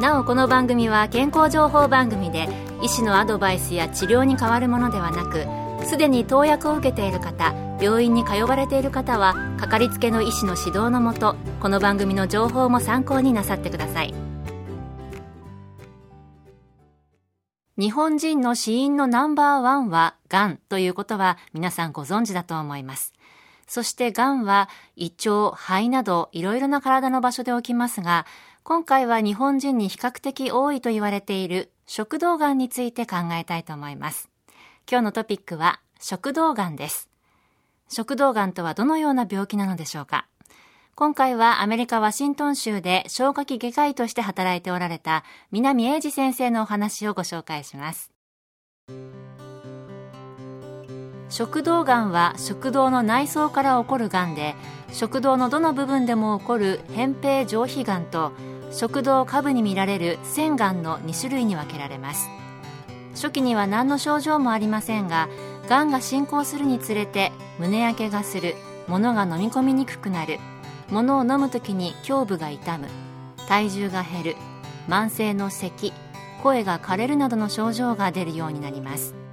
[0.00, 2.48] なおこの番組は健康情報番組で
[2.82, 5.46] 医師のアドバイスや治療に変わるものではなく
[5.86, 14.14] すでに投薬を受けている方病院に通われている方はかかりつけの医師の指導のもとこの番組の情報も参考になさってください。
[17.78, 23.12] 日本人の死因のナンバーワンはがんということは皆さんご存知だと思います。
[23.66, 28.24] そしてがんは胃腸、肺などいろいろな体の場所で起きますが
[28.68, 34.28] 今回は日本人に比較的多いと言われている食道がんについて考えたいと思います。
[34.90, 37.08] 今日のトピックは食道がんです。
[37.88, 40.26] 食道がんとはどのような病気なのでしょうか
[40.96, 45.22] 今回はアメリカ・ワシントン州で消化器外科医として働いておられた
[45.52, 48.10] 南英二先生のお話をご紹介します。
[51.28, 54.56] 食道がんは食道の内臓から起こるがんで
[54.90, 58.32] 食道のどの部分でも起こる扁平上皮がんと
[58.76, 62.28] 食道下部に見られる腺がんの2種類に分けられます。
[63.14, 65.30] 初期には何の症状もありませんが
[65.66, 68.54] がんが進行するにつれて胸焼けがする
[68.86, 70.38] 物が飲み込みにくくなる
[70.90, 72.88] 物を飲む時に胸部が痛む
[73.48, 74.36] 体重が減る
[74.86, 75.94] 慢性の咳
[76.42, 79.25] 声が枯れるなどの症状が出るようになります。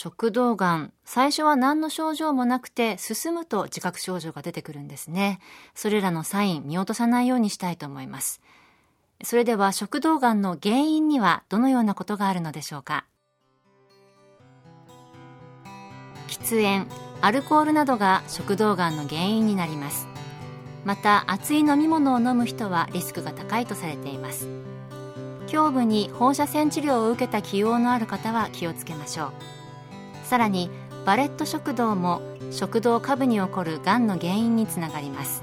[0.00, 5.40] 食道がん最初は何の症状もなくて進むと自覚症状が出てくるんですね。
[5.74, 8.40] それらのサイン見落とさないようにしたいと思います。
[9.24, 13.06] それでは食道がんの原因にはどのようなことがあるのでしょうか？
[16.28, 16.86] 喫煙
[17.20, 20.06] アルコールなどが食道がんの原因になります。
[20.84, 24.46] また熱い飲み物を飲む人はリスクが高いとされています。
[25.52, 29.57] 胸部に放射線治療を受けた起用のある方は気をつけましょう。
[30.28, 30.68] さらに
[31.06, 35.42] バレット食道も食道下部に起こるがんの原因につながります。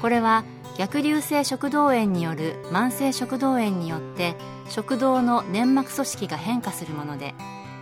[0.00, 0.42] これは
[0.76, 4.34] 逆流性食道炎による慢性食道炎によって
[4.68, 7.32] 食道の粘膜組織が変化するもので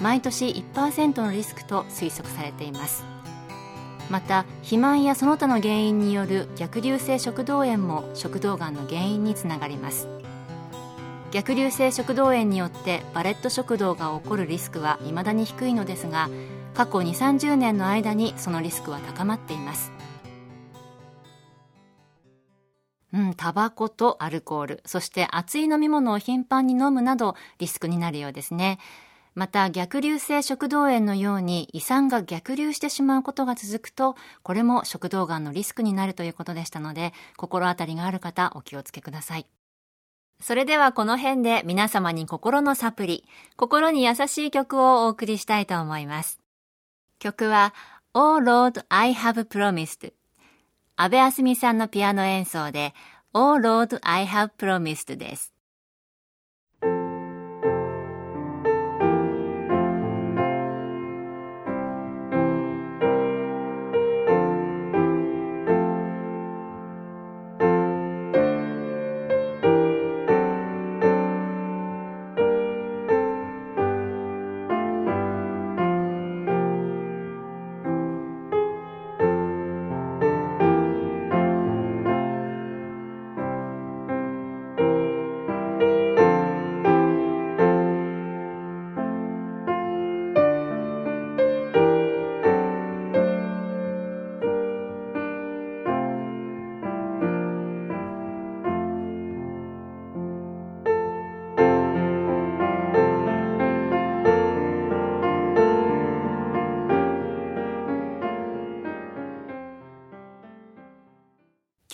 [0.00, 3.06] 毎年1%のリスクと推測されています。
[4.10, 10.08] また肥満やその他の原因による逆流性食道炎も食道がんの原因につながります。
[11.32, 16.28] 逆流性食道炎によってバレット食道が起こるリスクは未だに低いのですが
[16.74, 19.92] 過去2 3 0年の間にそのリスクは高まっています
[23.14, 28.78] うん、タバコとアルコール、そして熱い飲み物を頻繁に飲むなどリスクになるようですね。
[29.34, 39.46] また逆流性食道炎のように胃酸が逆流してしまうことが続くと、これも食道がんのリスクになるということでしたので、心当たりがある方お気をつけください。
[40.42, 43.24] それではこの辺で皆様に心のサプリ、
[43.56, 46.40] 心に優しい曲をお送りしたいと思います。
[47.20, 47.72] 曲は
[48.12, 50.12] Oh Lord I Have Promised
[50.96, 52.92] 安部あすみさんのピアノ演奏で
[53.32, 55.51] Oh Lord I Have Promised です。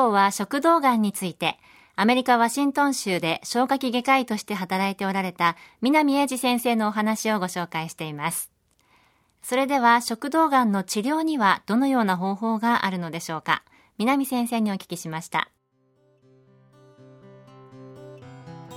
[0.00, 1.58] 今日は食道がんについて、
[1.94, 8.50] アメリカ・ワシントン州で消化器外科医として働いておられた南英二先生のお話をご紹介しています。
[9.42, 13.62] それでは食道がんの治療にはどのような方法があるのでしょうか？
[13.98, 15.50] 南先生にお聞きしました。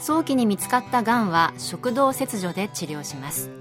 [0.00, 3.52] 早期に見つかったがんは食道切除で治療します。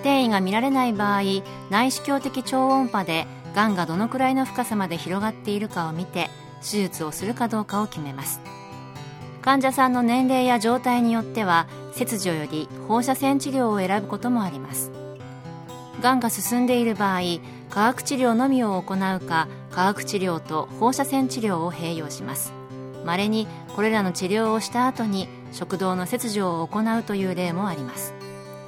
[0.00, 1.22] 転移が見られない場合、
[1.70, 6.28] 内視鏡的超音波でがんがどのくらいの深さまで広がっているかを見て
[6.62, 8.40] 手術をするかどうかを決めます。
[9.42, 14.90] 患者さんの年齢や状態によっては切除より放射線治療を選ぶこともあります。
[16.00, 17.20] がんが進んでいる場合
[17.70, 22.52] 化学治療のみを行うか化学治療と放射線治療を併用します。
[23.04, 28.14] まれにこれらの治療をした後に食道の切除を行うという例もあります。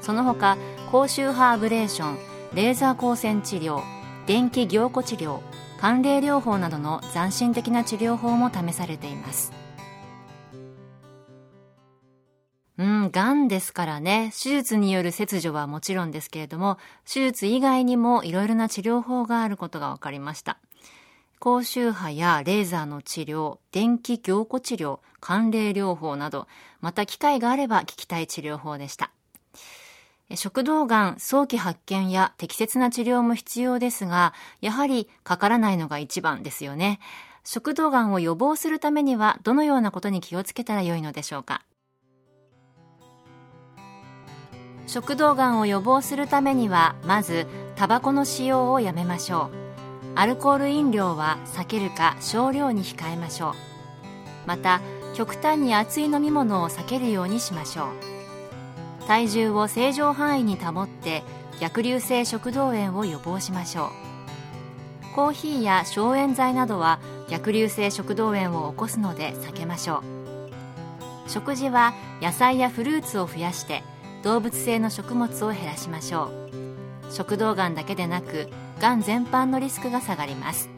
[0.00, 0.56] その他
[0.90, 2.18] 高周波アブレーション
[2.54, 3.82] レーザー光線治療
[4.26, 5.40] 電気凝固治療
[5.80, 9.52] 寒冷療法などの斬新的な治療法も試されています
[12.76, 20.58] うん、癌ですからね、手術による切除はもちろんですけれども、手術以外にもいろいろな治療法があることが分かりました。
[21.38, 26.48] 高周波やレーザーの治療、電気凝固治療、寒冷療法など、
[26.80, 29.10] また機会があれば聞きたい治療法でした。
[30.36, 37.00] 食道がん早期発見や適切な治療も必要ですが、やはりかからないのが一番ですよね。
[37.44, 41.62] 食道がんを予防するためにはどのようなことに気をつけたらよいのでしょうか。
[44.90, 47.46] 食道がんを予防するためにはまず
[47.76, 53.54] タバコの使用をやめましょうアルコール飲料は避けるか少量に控えましょう
[54.48, 54.80] また
[55.14, 58.19] 極端に熱い飲み物を避けるようにしましょう
[59.06, 61.22] 体重を正常範囲に保って
[61.60, 65.14] 逆流性食道炎を予防しましょう。
[65.14, 70.02] コーヒーや消炎剤などは逆流性食道炎を起こすので避けましょう。
[71.28, 73.82] 食事は野菜やフルーツを増やして
[74.22, 77.12] 動物性の食物を減らしましょう。
[77.12, 78.48] 食道がんだけでなく
[78.80, 80.68] がん全般のリスクが下がります。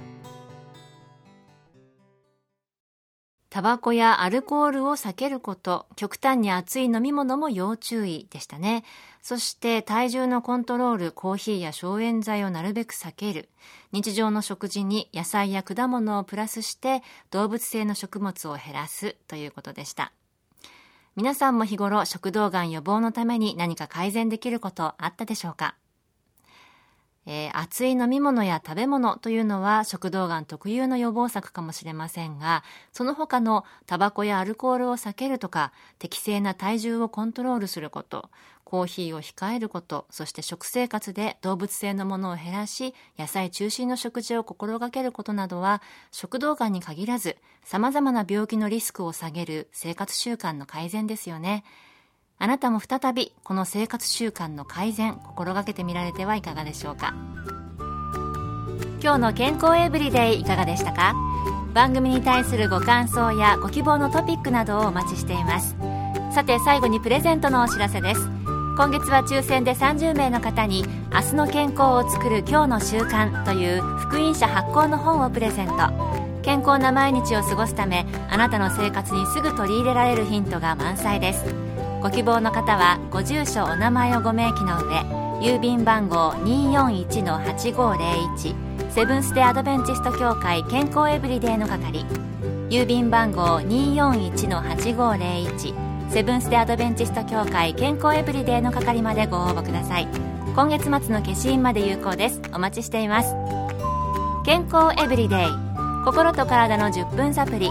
[3.53, 8.83] タバコやアルコールを避けること極端に熱い飲み物も要注意でしたね。
[9.21, 13.51] そして体重のコントロールコーヒーや消炎剤をなるべく避ける。
[13.93, 20.13] 日常の食事に野菜や果物をプラスして動物性の食物を減らすということでした。
[21.15, 25.75] 皆さんも日頃食道がん予防のために何か改善できることあったでしょうか？
[27.27, 38.29] えー、熱い飲み物や食べ物というのは食道がん特有の予防策かもしれませんが、その他のタバコやアルコールを避けるとか、適正な体重をコントロールすること、
[38.65, 51.65] コーヒーを控えること、そして食生活で動物性のものを減らし、野菜中心の食事を心がけることなどは、食道がんに限らず、様々な病気のリスクを下げる生活習慣の改善ですよね。
[52.43, 57.15] あなたも再びこの生活習慣の改善、心がけてみられてはいかがでしょうか。
[59.01, 61.15] 今日の健康エブリデイいかがでしたか？
[61.73, 65.77] 番組に対するご感想やご希望のトピックなどをお待ちしています。
[66.35, 68.21] さて最後にプレゼントのお知らせです。
[68.77, 75.75] 今月は抽選で30名の方に明日の健康を作る今日の習慣という福音社発行の本をプレゼント
[76.43, 81.45] 健康な毎日を過ごすためあなたの生活にすぐ取り入れられるヒントが満載です
[82.03, 85.03] ご希望の方はご住所お名前をご明記の上
[85.41, 92.05] 郵便番号241-8501セブンス・デ・アドベンチスト協会健康エブリデイの係
[92.69, 100.09] 郵便番号241-8501セブンス・デ・アドベンチスト協会健康エブリデイの係までご応募ください。
[100.55, 102.43] 今月末の消印まで有効です。
[102.53, 103.35] お待ちしています。
[104.45, 105.47] 健康エブリデイ
[106.05, 107.71] 心と体の10分サプリ